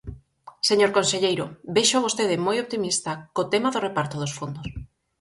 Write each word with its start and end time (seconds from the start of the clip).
Señor 0.69 0.91
conselleiro, 0.97 1.45
véxoo 1.75 1.97
a 1.99 2.03
vostede 2.05 2.43
moi 2.45 2.57
optimista 2.65 3.11
co 3.35 3.49
tema 3.53 3.69
do 3.73 3.83
reparto 3.87 4.15
dos 4.19 4.35
fondos. 4.37 4.67